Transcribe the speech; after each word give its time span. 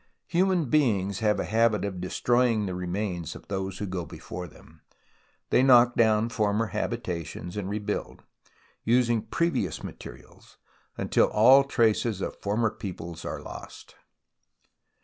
Human 0.25 0.65
beings 0.65 1.19
have 1.19 1.39
a 1.39 1.43
habit 1.45 1.85
of 1.85 2.01
destroy 2.01 2.47
ing 2.47 2.65
the 2.65 2.73
remains 2.73 3.35
of 3.35 3.47
those 3.49 3.77
who 3.77 3.85
go 3.85 4.03
before 4.03 4.47
them. 4.47 4.81
They 5.51 5.61
knock 5.61 5.93
down 5.93 6.29
former 6.29 6.69
habitations 6.73 7.55
and 7.55 7.69
rebuild, 7.69 8.23
using 8.83 9.21
previous 9.27 9.83
materials, 9.83 10.57
until 10.97 11.27
all 11.27 11.63
traces 11.63 12.19
of 12.19 12.41
former 12.41 12.71
peoples 12.71 13.25
are 13.25 13.43
lost. 13.43 13.93